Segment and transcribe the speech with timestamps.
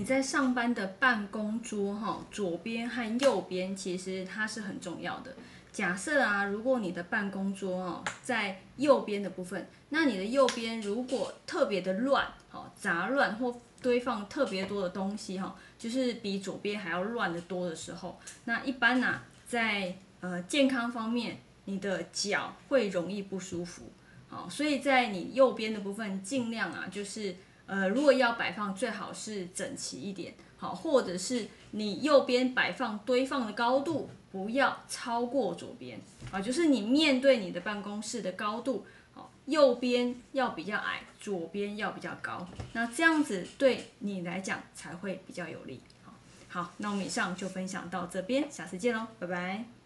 [0.00, 5.36] 你在上班的办公桌哈，左边和右边其实它是很重要的。
[5.70, 21.36] 假设啊，如果你的办公桌哦在右边的部分，那你的右边如果特别的乱，好杂乱或堆放特别多的东西哈，就是比左边还要乱的多的时候，那一般呢，在呃健康方面，
[21.66, 23.82] 你的脚会容易不舒服。
[24.30, 27.36] 好，所以在你右边的部分，尽量啊，就是
[27.70, 30.34] 呃，如果要摆放，最好是整齐一点。
[30.56, 36.00] 好，或者是你右边摆放堆放的高度不要超过左边
[36.32, 45.80] 啊，就是你面对你的办公室的高度，好，右边要比较矮，左边要比较高，那这样子对你来讲才会比较有利。
[46.02, 46.12] 好，
[46.48, 49.79] 好，那我们以上就分享到这边，下次见喽，拜拜。